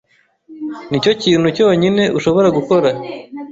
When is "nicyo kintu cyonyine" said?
0.89-2.03